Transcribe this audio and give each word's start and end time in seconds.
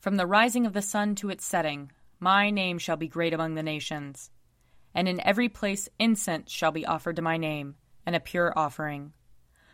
From 0.00 0.16
the 0.16 0.26
rising 0.26 0.64
of 0.64 0.72
the 0.72 0.82
sun 0.82 1.14
to 1.16 1.30
its 1.30 1.44
setting, 1.44 1.90
my 2.20 2.50
name 2.50 2.78
shall 2.78 2.96
be 2.96 3.08
great 3.08 3.34
among 3.34 3.54
the 3.54 3.62
nations. 3.62 4.30
And 4.94 5.08
in 5.08 5.20
every 5.20 5.48
place 5.48 5.88
incense 5.98 6.50
shall 6.50 6.72
be 6.72 6.86
offered 6.86 7.16
to 7.16 7.22
my 7.22 7.36
name, 7.36 7.74
and 8.06 8.14
a 8.14 8.20
pure 8.20 8.52
offering. 8.56 9.12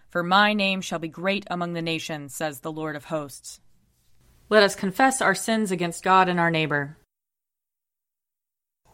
For 0.09 0.23
my 0.23 0.53
name 0.53 0.81
shall 0.81 0.99
be 0.99 1.09
great 1.09 1.45
among 1.51 1.73
the 1.73 1.83
nations, 1.83 2.35
says 2.35 2.61
the 2.61 2.73
Lord 2.73 2.97
of 2.97 3.07
hosts. 3.07 3.61
Let 4.49 4.63
us 4.63 4.75
confess 4.75 5.21
our 5.21 5.35
sins 5.35 5.71
against 5.71 6.05
God 6.05 6.29
and 6.29 6.39
our 6.39 6.51
neighbor. 6.51 6.97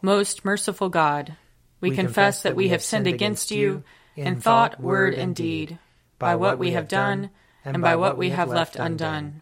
Most 0.01 0.43
merciful 0.43 0.89
God, 0.89 1.37
we, 1.79 1.91
we 1.91 1.95
confess 1.95 2.43
that 2.43 2.55
we 2.55 2.69
have 2.69 2.81
sinned 2.81 3.07
against 3.07 3.51
you 3.51 3.83
in 4.15 4.41
thought, 4.41 4.81
word, 4.81 5.13
and 5.13 5.35
deed, 5.35 5.77
by 6.19 6.35
what 6.35 6.57
we 6.59 6.71
have 6.71 6.87
done, 6.87 7.29
and 7.63 7.81
by 7.81 7.95
what 7.95 8.17
we 8.17 8.31
have 8.31 8.49
left 8.49 8.75
undone. 8.75 9.41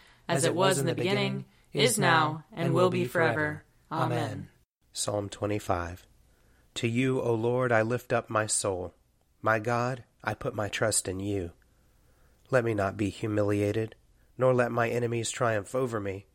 as 0.31 0.45
it 0.45 0.55
was 0.55 0.79
in 0.79 0.85
the 0.85 0.95
beginning, 0.95 1.45
is 1.73 1.99
now, 1.99 2.43
and 2.53 2.73
will 2.73 2.89
be 2.89 3.05
forever. 3.05 3.63
Amen. 3.91 4.47
Psalm 4.93 5.27
25 5.29 6.07
To 6.75 6.87
you, 6.87 7.21
O 7.21 7.33
Lord, 7.33 7.71
I 7.71 7.81
lift 7.81 8.13
up 8.13 8.29
my 8.29 8.45
soul. 8.45 8.93
My 9.41 9.59
God, 9.59 10.03
I 10.23 10.33
put 10.33 10.55
my 10.55 10.69
trust 10.69 11.07
in 11.07 11.19
you. 11.19 11.51
Let 12.49 12.63
me 12.63 12.73
not 12.73 12.97
be 12.97 13.09
humiliated, 13.09 13.95
nor 14.37 14.53
let 14.53 14.71
my 14.71 14.89
enemies 14.89 15.31
triumph 15.31 15.75
over 15.75 15.99
me. 15.99 16.25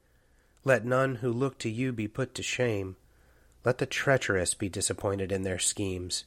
Let 0.65 0.85
none 0.85 1.17
who 1.17 1.33
look 1.33 1.59
to 1.59 1.71
you 1.71 1.93
be 1.93 2.09
put 2.09 2.35
to 2.35 2.43
shame. 2.43 2.97
Let 3.65 3.79
the 3.79 3.87
treacherous 3.87 4.55
be 4.55 4.69
disappointed 4.69 5.33
in 5.33 5.43
their 5.43 5.59
schemes. 5.59 6.25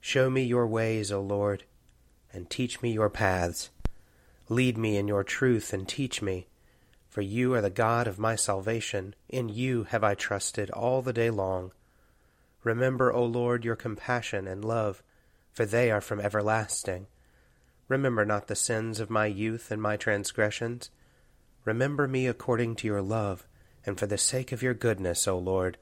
Show 0.00 0.30
me 0.30 0.42
your 0.42 0.66
ways, 0.66 1.10
O 1.10 1.20
Lord, 1.20 1.64
and 2.32 2.48
teach 2.48 2.82
me 2.82 2.92
your 2.92 3.10
paths. 3.10 3.70
Lead 4.48 4.78
me 4.78 4.96
in 4.96 5.08
your 5.08 5.24
truth 5.24 5.72
and 5.72 5.88
teach 5.88 6.22
me, 6.22 6.46
for 7.18 7.22
you 7.22 7.52
are 7.52 7.60
the 7.60 7.68
God 7.68 8.06
of 8.06 8.20
my 8.20 8.36
salvation. 8.36 9.12
In 9.28 9.48
you 9.48 9.82
have 9.90 10.04
I 10.04 10.14
trusted 10.14 10.70
all 10.70 11.02
the 11.02 11.12
day 11.12 11.30
long. 11.30 11.72
Remember, 12.62 13.12
O 13.12 13.24
Lord, 13.24 13.64
your 13.64 13.74
compassion 13.74 14.46
and 14.46 14.64
love, 14.64 15.02
for 15.52 15.66
they 15.66 15.90
are 15.90 16.00
from 16.00 16.20
everlasting. 16.20 17.08
Remember 17.88 18.24
not 18.24 18.46
the 18.46 18.54
sins 18.54 19.00
of 19.00 19.10
my 19.10 19.26
youth 19.26 19.72
and 19.72 19.82
my 19.82 19.96
transgressions. 19.96 20.90
Remember 21.64 22.06
me 22.06 22.28
according 22.28 22.76
to 22.76 22.86
your 22.86 23.02
love, 23.02 23.48
and 23.84 23.98
for 23.98 24.06
the 24.06 24.16
sake 24.16 24.52
of 24.52 24.62
your 24.62 24.74
goodness, 24.74 25.26
O 25.26 25.36
Lord. 25.36 25.76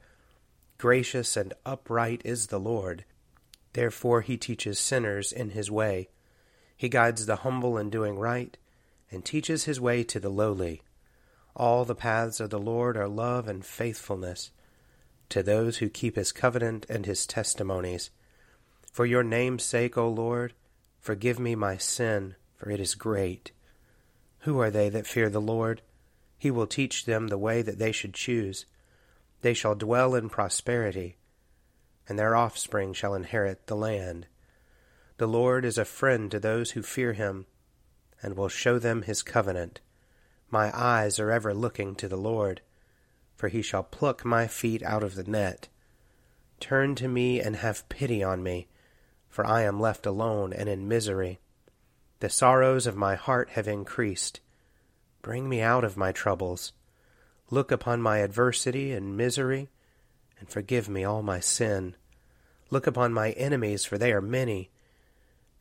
Gracious 0.78 1.36
and 1.36 1.52
upright 1.66 2.22
is 2.24 2.46
the 2.46 2.58
Lord. 2.58 3.04
Therefore 3.74 4.22
he 4.22 4.38
teaches 4.38 4.78
sinners 4.78 5.32
in 5.32 5.50
his 5.50 5.70
way. 5.70 6.08
He 6.78 6.88
guides 6.88 7.26
the 7.26 7.36
humble 7.36 7.76
in 7.76 7.90
doing 7.90 8.18
right, 8.18 8.56
and 9.10 9.22
teaches 9.22 9.64
his 9.64 9.78
way 9.78 10.02
to 10.04 10.18
the 10.18 10.30
lowly. 10.30 10.80
All 11.58 11.86
the 11.86 11.94
paths 11.94 12.38
of 12.38 12.50
the 12.50 12.58
Lord 12.58 12.98
are 12.98 13.08
love 13.08 13.48
and 13.48 13.64
faithfulness 13.64 14.50
to 15.30 15.42
those 15.42 15.78
who 15.78 15.88
keep 15.88 16.16
his 16.16 16.30
covenant 16.30 16.84
and 16.90 17.06
his 17.06 17.26
testimonies. 17.26 18.10
For 18.92 19.06
your 19.06 19.22
name's 19.22 19.64
sake, 19.64 19.96
O 19.96 20.06
Lord, 20.06 20.52
forgive 21.00 21.38
me 21.38 21.54
my 21.54 21.78
sin, 21.78 22.36
for 22.56 22.70
it 22.70 22.78
is 22.78 22.94
great. 22.94 23.52
Who 24.40 24.60
are 24.60 24.70
they 24.70 24.90
that 24.90 25.06
fear 25.06 25.30
the 25.30 25.40
Lord? 25.40 25.80
He 26.38 26.50
will 26.50 26.66
teach 26.66 27.06
them 27.06 27.28
the 27.28 27.38
way 27.38 27.62
that 27.62 27.78
they 27.78 27.90
should 27.90 28.12
choose. 28.12 28.66
They 29.40 29.54
shall 29.54 29.74
dwell 29.74 30.14
in 30.14 30.28
prosperity, 30.28 31.16
and 32.06 32.18
their 32.18 32.36
offspring 32.36 32.92
shall 32.92 33.14
inherit 33.14 33.66
the 33.66 33.76
land. 33.76 34.26
The 35.16 35.26
Lord 35.26 35.64
is 35.64 35.78
a 35.78 35.86
friend 35.86 36.30
to 36.30 36.38
those 36.38 36.72
who 36.72 36.82
fear 36.82 37.14
him, 37.14 37.46
and 38.22 38.36
will 38.36 38.50
show 38.50 38.78
them 38.78 39.02
his 39.02 39.22
covenant. 39.22 39.80
My 40.50 40.70
eyes 40.76 41.18
are 41.18 41.30
ever 41.30 41.52
looking 41.52 41.94
to 41.96 42.08
the 42.08 42.16
Lord, 42.16 42.60
for 43.34 43.48
he 43.48 43.62
shall 43.62 43.82
pluck 43.82 44.24
my 44.24 44.46
feet 44.46 44.82
out 44.82 45.02
of 45.02 45.14
the 45.14 45.24
net. 45.24 45.68
Turn 46.60 46.94
to 46.96 47.08
me 47.08 47.40
and 47.40 47.56
have 47.56 47.88
pity 47.88 48.22
on 48.22 48.42
me 48.42 48.68
for 49.36 49.46
I 49.46 49.64
am 49.64 49.78
left 49.78 50.06
alone 50.06 50.54
and 50.54 50.66
in 50.66 50.88
misery. 50.88 51.40
The 52.20 52.30
sorrows 52.30 52.86
of 52.86 52.96
my 52.96 53.16
heart 53.16 53.50
have 53.50 53.68
increased. 53.68 54.40
Bring 55.20 55.46
me 55.46 55.60
out 55.60 55.84
of 55.84 55.94
my 55.94 56.10
troubles. 56.10 56.72
Look 57.50 57.70
upon 57.70 58.00
my 58.00 58.20
adversity 58.20 58.92
and 58.92 59.14
misery, 59.14 59.68
and 60.40 60.48
forgive 60.48 60.88
me 60.88 61.04
all 61.04 61.22
my 61.22 61.38
sin. 61.38 61.96
Look 62.70 62.86
upon 62.86 63.12
my 63.12 63.32
enemies, 63.32 63.84
for 63.84 63.98
they 63.98 64.10
are 64.10 64.22
many, 64.22 64.70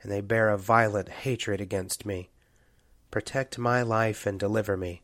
and 0.01 0.09
they 0.09 0.21
bear 0.21 0.51
a 0.51 0.57
violent 0.57 1.09
hatred 1.09 1.59
against 1.59 2.05
me. 2.05 2.29
Protect 3.15 3.57
my 3.57 3.81
life 3.81 4.25
and 4.25 4.37
deliver 4.37 4.75
me. 4.75 5.01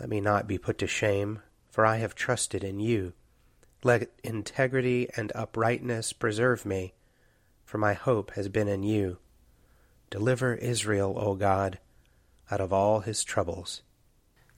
Let 0.00 0.08
me 0.08 0.22
not 0.22 0.46
be 0.46 0.56
put 0.56 0.78
to 0.78 0.86
shame, 0.86 1.40
for 1.68 1.84
I 1.84 1.98
have 1.98 2.14
trusted 2.14 2.64
in 2.64 2.80
you. 2.80 3.12
Let 3.84 4.10
integrity 4.24 5.06
and 5.18 5.30
uprightness 5.34 6.14
preserve 6.14 6.64
me 6.64 6.94
for 7.66 7.76
my 7.76 7.92
hope 7.92 8.30
has 8.36 8.48
been 8.48 8.68
in 8.68 8.84
you. 8.84 9.18
Deliver 10.08 10.54
Israel, 10.54 11.14
O 11.18 11.34
God, 11.34 11.78
out 12.50 12.62
of 12.62 12.72
all 12.72 13.00
his 13.00 13.22
troubles. 13.22 13.82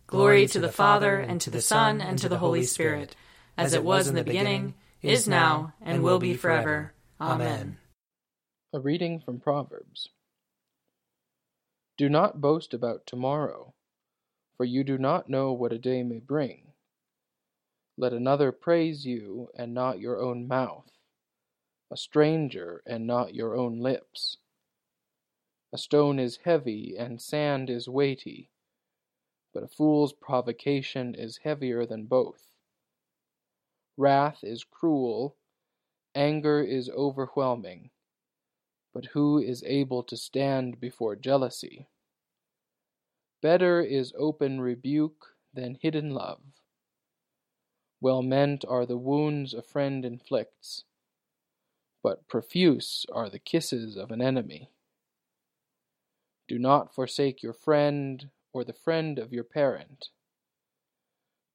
Glory 0.06 0.46
to 0.46 0.60
the 0.60 0.70
Father, 0.70 1.18
and 1.18 1.40
to 1.40 1.50
the 1.50 1.60
Son, 1.60 2.00
and 2.00 2.16
to 2.20 2.28
the 2.28 2.38
Holy 2.38 2.62
Spirit, 2.62 3.16
as 3.58 3.74
it 3.74 3.82
was 3.82 4.06
in 4.06 4.14
the 4.14 4.22
beginning, 4.22 4.74
is 5.02 5.26
now, 5.26 5.72
and 5.82 6.04
will 6.04 6.20
be 6.20 6.34
forever. 6.34 6.92
Amen. 7.20 7.78
A 8.72 8.78
reading 8.78 9.18
from 9.18 9.40
Proverbs. 9.40 10.10
Do 12.02 12.08
not 12.08 12.40
boast 12.40 12.74
about 12.74 13.06
tomorrow, 13.06 13.74
for 14.56 14.64
you 14.64 14.82
do 14.82 14.98
not 14.98 15.28
know 15.28 15.52
what 15.52 15.72
a 15.72 15.78
day 15.78 16.02
may 16.02 16.18
bring. 16.18 16.72
Let 17.96 18.12
another 18.12 18.50
praise 18.50 19.06
you, 19.06 19.50
and 19.54 19.72
not 19.72 20.00
your 20.00 20.18
own 20.18 20.48
mouth 20.48 20.90
a 21.92 21.96
stranger 21.96 22.82
and 22.86 23.06
not 23.06 23.36
your 23.36 23.54
own 23.54 23.78
lips. 23.78 24.38
A 25.72 25.78
stone 25.78 26.18
is 26.18 26.38
heavy 26.38 26.96
and 26.98 27.22
sand 27.22 27.70
is 27.70 27.88
weighty, 27.88 28.50
but 29.54 29.62
a 29.62 29.68
fool's 29.68 30.12
provocation 30.12 31.14
is 31.14 31.36
heavier 31.44 31.86
than 31.86 32.06
both. 32.06 32.50
Wrath 33.96 34.42
is 34.42 34.64
cruel, 34.64 35.36
anger 36.16 36.64
is 36.64 36.90
overwhelming, 36.90 37.90
but 38.92 39.04
who 39.04 39.38
is 39.38 39.62
able 39.62 40.02
to 40.02 40.16
stand 40.16 40.80
before 40.80 41.14
jealousy? 41.14 41.86
Better 43.42 43.80
is 43.80 44.14
open 44.16 44.60
rebuke 44.60 45.34
than 45.52 45.74
hidden 45.74 46.14
love. 46.14 46.40
Well 48.00 48.22
meant 48.22 48.64
are 48.68 48.86
the 48.86 48.96
wounds 48.96 49.52
a 49.52 49.62
friend 49.62 50.04
inflicts, 50.04 50.84
but 52.04 52.28
profuse 52.28 53.04
are 53.12 53.28
the 53.28 53.40
kisses 53.40 53.96
of 53.96 54.12
an 54.12 54.22
enemy. 54.22 54.70
Do 56.46 56.56
not 56.56 56.94
forsake 56.94 57.42
your 57.42 57.52
friend 57.52 58.30
or 58.52 58.62
the 58.62 58.72
friend 58.72 59.18
of 59.18 59.32
your 59.32 59.44
parent. 59.44 60.10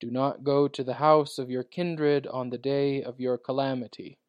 Do 0.01 0.11
not 0.11 0.43
go 0.43 0.67
to 0.67 0.83
the 0.83 0.95
house 0.95 1.39
of 1.39 1.49
your 1.49 1.63
kindred 1.63 2.27
on 2.27 2.49
the 2.49 2.57
day 2.57 3.01
of 3.01 3.21
your 3.21 3.37
calamity. 3.37 4.19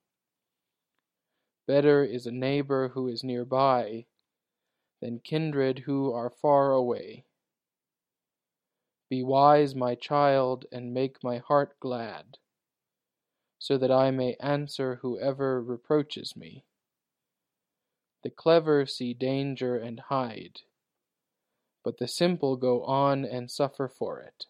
Better 1.66 2.04
is 2.04 2.24
a 2.24 2.30
neighbor 2.30 2.88
who 2.94 3.08
is 3.08 3.24
nearby 3.24 4.06
than 5.02 5.18
kindred 5.18 5.80
who 5.80 6.12
are 6.12 6.30
far 6.30 6.72
away. 6.72 7.24
Be 9.08 9.22
wise, 9.22 9.74
my 9.74 9.94
child, 9.94 10.66
and 10.70 10.92
make 10.92 11.24
my 11.24 11.38
heart 11.38 11.78
glad, 11.80 12.38
so 13.58 13.78
that 13.78 13.90
I 13.90 14.10
may 14.10 14.36
answer 14.40 14.96
whoever 14.96 15.62
reproaches 15.62 16.36
me. 16.36 16.64
The 18.22 18.30
clever 18.30 18.84
see 18.84 19.14
danger 19.14 19.76
and 19.76 20.00
hide, 20.00 20.60
but 21.82 21.98
the 21.98 22.08
simple 22.08 22.56
go 22.56 22.84
on 22.84 23.24
and 23.24 23.50
suffer 23.50 23.88
for 23.88 24.20
it. 24.20 24.46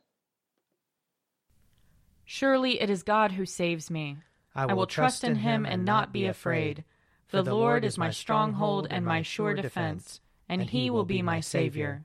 Surely 2.25 2.81
it 2.81 2.90
is 2.90 3.02
God 3.02 3.32
who 3.32 3.46
saves 3.46 3.90
me. 3.90 4.19
I 4.55 4.64
will, 4.64 4.70
I 4.70 4.75
will 4.75 4.87
trust 4.87 5.22
in 5.22 5.37
him 5.37 5.64
and 5.64 5.84
not 5.84 6.12
be 6.12 6.26
afraid. 6.26 6.84
For 7.28 7.43
the 7.43 7.55
Lord 7.55 7.84
is 7.84 7.96
my 7.96 8.10
stronghold 8.10 8.88
and 8.90 9.05
my 9.05 9.22
sure 9.22 9.55
defense, 9.55 10.20
and 10.49 10.62
he 10.62 10.90
will 10.90 11.05
be 11.05 11.22
my 11.22 11.40
Savior. 11.40 12.05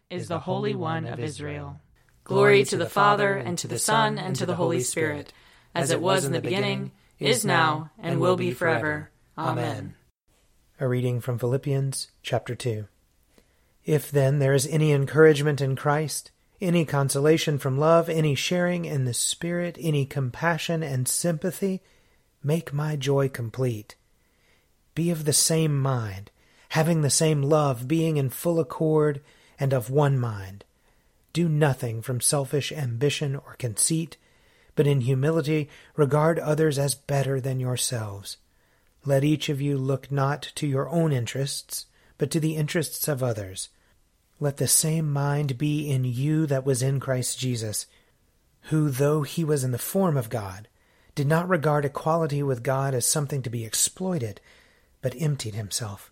is 0.11 0.27
the 0.27 0.39
Holy 0.39 0.75
One 0.75 1.05
of 1.05 1.19
Israel. 1.19 1.79
Glory 2.23 2.63
to 2.65 2.77
the 2.77 2.89
Father, 2.89 3.33
and 3.33 3.57
to 3.57 3.67
the 3.67 3.79
Son, 3.79 4.17
and 4.17 4.35
to 4.35 4.45
the 4.45 4.55
Holy 4.55 4.81
Spirit, 4.81 5.31
as 5.73 5.89
it 5.89 6.01
was 6.01 6.25
in 6.25 6.33
the 6.33 6.41
beginning, 6.41 6.91
is 7.17 7.45
now, 7.45 7.91
and 7.97 8.19
will 8.19 8.35
be 8.35 8.51
forever. 8.51 9.09
Amen. 9.37 9.95
A 10.79 10.87
reading 10.87 11.21
from 11.21 11.39
Philippians 11.39 12.09
chapter 12.21 12.55
2. 12.55 12.87
If 13.85 14.11
then 14.11 14.39
there 14.39 14.53
is 14.53 14.67
any 14.67 14.91
encouragement 14.91 15.61
in 15.61 15.75
Christ, 15.75 16.31
any 16.59 16.85
consolation 16.85 17.57
from 17.57 17.79
love, 17.79 18.09
any 18.09 18.35
sharing 18.35 18.85
in 18.85 19.05
the 19.05 19.13
Spirit, 19.13 19.77
any 19.79 20.05
compassion 20.05 20.83
and 20.83 21.07
sympathy, 21.07 21.81
make 22.43 22.73
my 22.73 22.95
joy 22.95 23.29
complete. 23.29 23.95
Be 24.93 25.09
of 25.09 25.23
the 25.23 25.33
same 25.33 25.79
mind 25.79 26.31
having 26.71 27.01
the 27.01 27.09
same 27.09 27.41
love, 27.41 27.85
being 27.85 28.15
in 28.15 28.29
full 28.29 28.57
accord 28.57 29.19
and 29.61 29.73
of 29.73 29.91
one 29.91 30.19
mind. 30.19 30.65
Do 31.33 31.47
nothing 31.47 32.01
from 32.01 32.19
selfish 32.19 32.71
ambition 32.71 33.35
or 33.35 33.55
conceit, 33.59 34.17
but 34.75 34.87
in 34.87 35.01
humility 35.01 35.69
regard 35.95 36.39
others 36.39 36.79
as 36.79 36.95
better 36.95 37.39
than 37.39 37.59
yourselves. 37.59 38.37
Let 39.05 39.23
each 39.23 39.49
of 39.49 39.61
you 39.61 39.77
look 39.77 40.11
not 40.11 40.41
to 40.55 40.65
your 40.65 40.89
own 40.89 41.13
interests, 41.13 41.85
but 42.17 42.31
to 42.31 42.39
the 42.39 42.55
interests 42.55 43.07
of 43.07 43.21
others. 43.21 43.69
Let 44.39 44.57
the 44.57 44.67
same 44.67 45.13
mind 45.13 45.59
be 45.59 45.91
in 45.91 46.05
you 46.05 46.47
that 46.47 46.65
was 46.65 46.81
in 46.81 46.99
Christ 46.99 47.37
Jesus, 47.37 47.85
who, 48.63 48.89
though 48.89 49.21
he 49.21 49.43
was 49.43 49.63
in 49.63 49.71
the 49.71 49.77
form 49.77 50.17
of 50.17 50.31
God, 50.31 50.67
did 51.13 51.27
not 51.27 51.47
regard 51.47 51.85
equality 51.85 52.41
with 52.41 52.63
God 52.63 52.95
as 52.95 53.05
something 53.05 53.43
to 53.43 53.49
be 53.51 53.63
exploited, 53.63 54.41
but 55.03 55.13
emptied 55.19 55.53
himself 55.53 56.11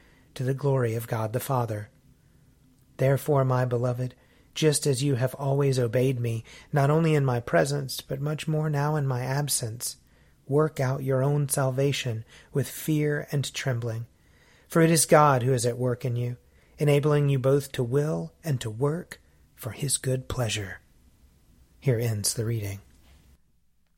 to 0.35 0.43
the 0.43 0.53
glory 0.53 0.95
of 0.95 1.07
God 1.07 1.33
the 1.33 1.39
Father. 1.39 1.89
Therefore, 2.97 3.43
my 3.43 3.65
beloved, 3.65 4.15
just 4.53 4.85
as 4.85 5.03
you 5.03 5.15
have 5.15 5.33
always 5.35 5.79
obeyed 5.79 6.19
me, 6.19 6.43
not 6.71 6.89
only 6.89 7.15
in 7.15 7.25
my 7.25 7.39
presence, 7.39 8.01
but 8.01 8.21
much 8.21 8.47
more 8.47 8.69
now 8.69 8.95
in 8.95 9.07
my 9.07 9.21
absence, 9.21 9.97
work 10.47 10.79
out 10.79 11.03
your 11.03 11.23
own 11.23 11.47
salvation 11.47 12.25
with 12.53 12.67
fear 12.67 13.27
and 13.31 13.53
trembling. 13.53 14.05
For 14.67 14.81
it 14.81 14.91
is 14.91 15.05
God 15.05 15.43
who 15.43 15.53
is 15.53 15.65
at 15.65 15.77
work 15.77 16.05
in 16.05 16.15
you, 16.15 16.37
enabling 16.77 17.29
you 17.29 17.39
both 17.39 17.71
to 17.73 17.83
will 17.83 18.33
and 18.43 18.59
to 18.61 18.69
work 18.69 19.21
for 19.55 19.71
his 19.71 19.97
good 19.97 20.27
pleasure. 20.27 20.79
Here 21.79 21.99
ends 21.99 22.33
the 22.33 22.45
reading. 22.45 22.79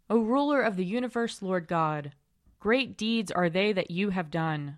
O 0.10 0.20
ruler 0.20 0.62
of 0.62 0.76
the 0.76 0.86
universe, 0.86 1.42
Lord 1.42 1.68
God, 1.68 2.14
great 2.60 2.98
deeds 2.98 3.32
are 3.32 3.50
they 3.50 3.74
that 3.74 3.92
you 3.92 4.12
have 4.12 4.30
done 4.30 4.78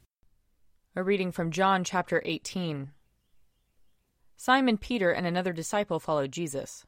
A 0.93 1.01
reading 1.01 1.31
from 1.31 1.51
John 1.51 1.85
chapter 1.85 2.21
18. 2.25 2.91
Simon 4.35 4.77
Peter 4.77 5.09
and 5.09 5.25
another 5.25 5.53
disciple 5.53 6.01
followed 6.01 6.33
Jesus. 6.33 6.85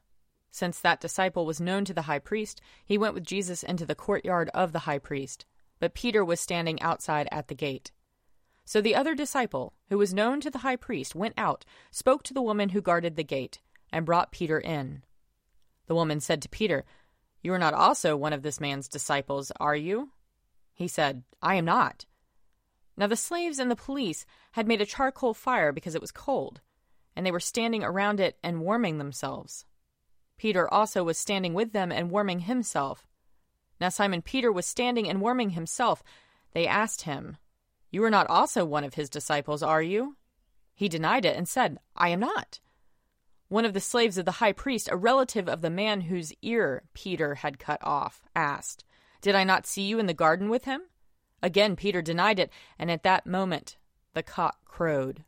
Since 0.50 0.78
that 0.80 1.00
disciple 1.00 1.46
was 1.46 1.58
known 1.58 1.86
to 1.86 1.94
the 1.94 2.02
high 2.02 2.18
priest, 2.18 2.60
he 2.84 2.98
went 2.98 3.14
with 3.14 3.24
Jesus 3.24 3.62
into 3.62 3.86
the 3.86 3.94
courtyard 3.94 4.50
of 4.52 4.72
the 4.72 4.80
high 4.80 4.98
priest, 4.98 5.46
but 5.80 5.94
Peter 5.94 6.22
was 6.22 6.38
standing 6.38 6.82
outside 6.82 7.28
at 7.32 7.48
the 7.48 7.54
gate. 7.54 7.92
So 8.66 8.82
the 8.82 8.94
other 8.94 9.14
disciple, 9.14 9.72
who 9.88 9.96
was 9.96 10.12
known 10.12 10.38
to 10.42 10.50
the 10.50 10.58
high 10.58 10.76
priest, 10.76 11.14
went 11.14 11.34
out, 11.38 11.64
spoke 11.90 12.22
to 12.24 12.34
the 12.34 12.42
woman 12.42 12.68
who 12.68 12.82
guarded 12.82 13.16
the 13.16 13.24
gate, 13.24 13.62
and 13.90 14.04
brought 14.04 14.32
Peter 14.32 14.60
in. 14.60 15.02
The 15.86 15.94
woman 15.94 16.20
said 16.20 16.42
to 16.42 16.50
Peter, 16.50 16.84
You 17.40 17.54
are 17.54 17.58
not 17.58 17.72
also 17.72 18.18
one 18.18 18.34
of 18.34 18.42
this 18.42 18.60
man's 18.60 18.86
disciples, 18.86 19.50
are 19.58 19.74
you? 19.74 20.10
He 20.74 20.88
said, 20.88 21.22
I 21.40 21.54
am 21.54 21.64
not. 21.64 22.04
Now 22.96 23.06
the 23.06 23.16
slaves 23.16 23.58
and 23.58 23.70
the 23.70 23.76
police 23.76 24.24
had 24.52 24.68
made 24.68 24.80
a 24.80 24.86
charcoal 24.86 25.34
fire 25.34 25.72
because 25.72 25.94
it 25.94 26.00
was 26.00 26.12
cold, 26.12 26.60
and 27.16 27.26
they 27.26 27.32
were 27.32 27.40
standing 27.40 27.82
around 27.82 28.20
it 28.20 28.38
and 28.42 28.60
warming 28.60 28.98
themselves. 28.98 29.64
Peter 30.36 30.72
also 30.72 31.02
was 31.02 31.18
standing 31.18 31.54
with 31.54 31.72
them 31.72 31.90
and 31.90 32.10
warming 32.10 32.40
himself. 32.40 33.06
Now 33.80 33.88
Simon 33.88 34.22
Peter 34.22 34.52
was 34.52 34.66
standing 34.66 35.08
and 35.08 35.20
warming 35.20 35.50
himself. 35.50 36.02
They 36.52 36.66
asked 36.66 37.02
him, 37.02 37.36
You 37.90 38.04
are 38.04 38.10
not 38.10 38.28
also 38.28 38.64
one 38.64 38.84
of 38.84 38.94
his 38.94 39.10
disciples, 39.10 39.62
are 39.62 39.82
you? 39.82 40.16
He 40.74 40.88
denied 40.88 41.24
it 41.24 41.36
and 41.36 41.48
said, 41.48 41.78
I 41.96 42.08
am 42.08 42.20
not. 42.20 42.60
One 43.48 43.64
of 43.64 43.74
the 43.74 43.80
slaves 43.80 44.18
of 44.18 44.24
the 44.24 44.32
high 44.32 44.52
priest, 44.52 44.88
a 44.90 44.96
relative 44.96 45.48
of 45.48 45.60
the 45.60 45.70
man 45.70 46.02
whose 46.02 46.32
ear 46.42 46.82
Peter 46.94 47.36
had 47.36 47.58
cut 47.58 47.78
off, 47.82 48.22
asked, 48.34 48.84
Did 49.20 49.34
I 49.34 49.44
not 49.44 49.66
see 49.66 49.82
you 49.82 49.98
in 49.98 50.06
the 50.06 50.14
garden 50.14 50.48
with 50.48 50.64
him? 50.64 50.82
Again 51.44 51.76
Peter 51.76 52.00
denied 52.00 52.38
it, 52.38 52.50
and 52.78 52.90
at 52.90 53.02
that 53.02 53.26
moment 53.26 53.76
the 54.14 54.22
cock 54.22 54.64
crowed. 54.64 55.24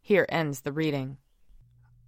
Here 0.00 0.26
ends 0.28 0.60
the 0.60 0.70
reading. 0.70 1.16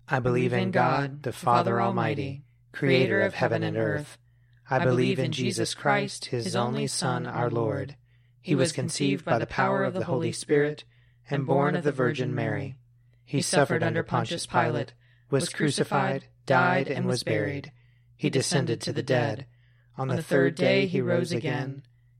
I 0.06 0.20
believe 0.20 0.52
in 0.52 0.70
God, 0.70 1.24
the 1.24 1.32
Father 1.32 1.82
Almighty, 1.82 2.44
creator 2.70 3.20
of 3.20 3.34
heaven 3.34 3.64
and 3.64 3.76
earth. 3.76 4.16
I 4.70 4.78
believe 4.78 5.18
in 5.18 5.32
Jesus 5.32 5.74
Christ, 5.74 6.26
his 6.26 6.54
only 6.54 6.86
Son, 6.86 7.26
our 7.26 7.50
Lord. 7.50 7.96
He 8.40 8.54
was 8.54 8.70
conceived 8.70 9.24
by 9.24 9.40
the 9.40 9.46
power 9.46 9.82
of 9.82 9.94
the 9.94 10.04
Holy 10.04 10.30
Spirit 10.30 10.84
and 11.28 11.44
born 11.44 11.74
of 11.74 11.82
the 11.82 11.90
Virgin 11.90 12.32
Mary. 12.32 12.76
He 13.24 13.42
suffered 13.42 13.82
under 13.82 14.04
Pontius 14.04 14.46
Pilate, 14.46 14.94
was 15.30 15.48
crucified, 15.48 16.26
died, 16.46 16.86
and 16.86 17.06
was 17.06 17.24
buried. 17.24 17.72
He 18.16 18.30
descended 18.30 18.80
to 18.82 18.92
the 18.92 19.02
dead. 19.02 19.46
On 19.98 20.06
the 20.06 20.22
third 20.22 20.54
day 20.54 20.86
he 20.86 21.00
rose 21.00 21.32
again. 21.32 21.82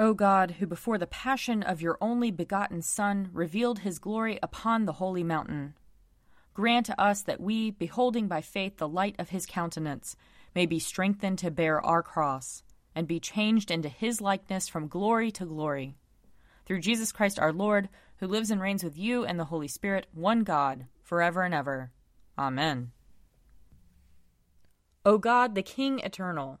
O 0.00 0.14
God, 0.14 0.52
who 0.52 0.66
before 0.66 0.96
the 0.96 1.08
passion 1.08 1.64
of 1.64 1.82
your 1.82 1.98
only 2.00 2.30
begotten 2.30 2.82
Son 2.82 3.30
revealed 3.32 3.80
his 3.80 3.98
glory 3.98 4.38
upon 4.40 4.84
the 4.84 4.92
holy 4.92 5.24
mountain, 5.24 5.74
grant 6.54 6.86
to 6.86 7.00
us 7.00 7.22
that 7.22 7.40
we, 7.40 7.72
beholding 7.72 8.28
by 8.28 8.40
faith 8.40 8.76
the 8.76 8.86
light 8.86 9.16
of 9.18 9.30
his 9.30 9.44
countenance, 9.44 10.14
may 10.54 10.66
be 10.66 10.78
strengthened 10.78 11.40
to 11.40 11.50
bear 11.50 11.84
our 11.84 12.04
cross, 12.04 12.62
and 12.94 13.08
be 13.08 13.18
changed 13.18 13.72
into 13.72 13.88
his 13.88 14.20
likeness 14.20 14.68
from 14.68 14.86
glory 14.86 15.32
to 15.32 15.44
glory. 15.44 15.96
Through 16.64 16.80
Jesus 16.80 17.10
Christ 17.10 17.40
our 17.40 17.52
Lord, 17.52 17.88
who 18.18 18.28
lives 18.28 18.52
and 18.52 18.60
reigns 18.60 18.84
with 18.84 18.96
you 18.96 19.24
and 19.24 19.38
the 19.38 19.46
Holy 19.46 19.68
Spirit, 19.68 20.06
one 20.12 20.44
God, 20.44 20.86
forever 21.02 21.42
and 21.42 21.52
ever. 21.54 21.90
Amen. 22.38 22.92
O 25.04 25.18
God, 25.18 25.56
the 25.56 25.62
King 25.62 25.98
eternal, 26.00 26.60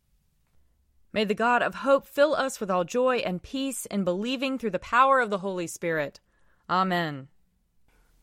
May 1.13 1.25
the 1.25 1.33
God 1.33 1.61
of 1.61 1.75
hope 1.75 2.07
fill 2.07 2.33
us 2.35 2.59
with 2.59 2.71
all 2.71 2.83
joy 2.83 3.17
and 3.17 3.43
peace 3.43 3.85
in 3.85 4.03
believing 4.03 4.57
through 4.57 4.71
the 4.71 4.79
power 4.79 5.19
of 5.19 5.29
the 5.29 5.37
Holy 5.39 5.67
Spirit. 5.67 6.19
Amen. 6.69 7.27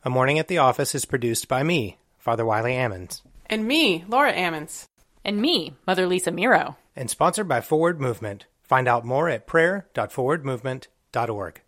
A 0.05 0.11
Morning 0.11 0.39
at 0.39 0.49
the 0.49 0.59
Office 0.59 0.95
is 0.95 1.05
produced 1.05 1.49
by 1.49 1.63
me, 1.63 1.99
Father 2.19 2.47
Wiley 2.47 2.73
Ammons. 2.73 3.23
And 3.47 3.67
me, 3.67 4.05
Laura 4.09 4.33
Ammons. 4.33 4.87
And 5.25 5.43
me, 5.43 5.75
Mother 5.87 6.07
Lisa 6.07 6.31
Meirow. 6.31 6.77
And 6.97 7.11
sponsored 7.11 7.49
by 7.49 7.61
Forward 7.61 8.01
Movement. 8.01 8.47
Find 8.63 8.89
out 8.89 9.05
more 9.05 9.29
at 9.29 9.47
prayer.forwardmovement.org. 9.47 11.61